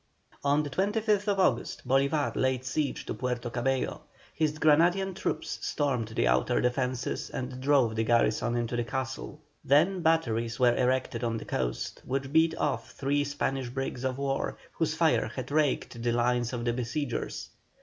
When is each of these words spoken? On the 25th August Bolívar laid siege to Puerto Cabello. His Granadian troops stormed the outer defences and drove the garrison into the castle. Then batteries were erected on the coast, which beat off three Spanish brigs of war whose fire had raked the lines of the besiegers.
On 0.43 0.63
the 0.63 0.69
25th 0.71 1.37
August 1.37 1.87
Bolívar 1.87 2.35
laid 2.35 2.65
siege 2.65 3.05
to 3.05 3.13
Puerto 3.13 3.51
Cabello. 3.51 4.01
His 4.33 4.57
Granadian 4.57 5.13
troops 5.13 5.59
stormed 5.61 6.07
the 6.07 6.27
outer 6.27 6.59
defences 6.59 7.29
and 7.29 7.61
drove 7.61 7.95
the 7.95 8.03
garrison 8.03 8.55
into 8.57 8.75
the 8.75 8.83
castle. 8.83 9.39
Then 9.63 10.01
batteries 10.01 10.59
were 10.59 10.75
erected 10.75 11.23
on 11.23 11.37
the 11.37 11.45
coast, 11.45 12.01
which 12.03 12.33
beat 12.33 12.55
off 12.57 12.89
three 12.93 13.23
Spanish 13.23 13.69
brigs 13.69 14.03
of 14.03 14.17
war 14.17 14.57
whose 14.71 14.95
fire 14.95 15.27
had 15.35 15.51
raked 15.51 16.01
the 16.01 16.11
lines 16.11 16.51
of 16.51 16.65
the 16.65 16.73
besiegers. 16.73 17.49